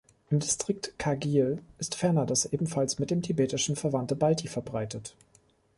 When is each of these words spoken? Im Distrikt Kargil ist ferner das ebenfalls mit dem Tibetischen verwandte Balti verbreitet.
Im 0.31 0.39
Distrikt 0.39 0.97
Kargil 0.97 1.61
ist 1.77 1.93
ferner 1.93 2.25
das 2.25 2.51
ebenfalls 2.51 2.97
mit 2.97 3.11
dem 3.11 3.21
Tibetischen 3.21 3.75
verwandte 3.75 4.15
Balti 4.15 4.47
verbreitet. 4.47 5.15